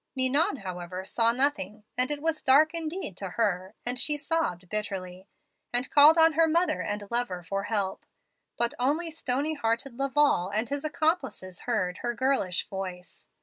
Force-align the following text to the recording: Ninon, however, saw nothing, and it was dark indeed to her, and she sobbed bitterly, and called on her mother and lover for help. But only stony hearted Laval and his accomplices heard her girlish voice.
Ninon, 0.15 0.55
however, 0.63 1.05
saw 1.05 1.31
nothing, 1.31 1.83
and 1.95 2.09
it 2.09 2.23
was 2.23 2.41
dark 2.41 2.73
indeed 2.73 3.15
to 3.17 3.29
her, 3.31 3.75
and 3.85 3.99
she 3.99 4.17
sobbed 4.17 4.67
bitterly, 4.67 5.27
and 5.71 5.91
called 5.91 6.17
on 6.17 6.33
her 6.33 6.47
mother 6.47 6.81
and 6.81 7.05
lover 7.11 7.43
for 7.43 7.65
help. 7.65 8.03
But 8.57 8.73
only 8.79 9.11
stony 9.11 9.53
hearted 9.53 9.99
Laval 9.99 10.49
and 10.49 10.69
his 10.69 10.83
accomplices 10.83 11.59
heard 11.69 11.99
her 11.99 12.15
girlish 12.15 12.67
voice. 12.67 13.27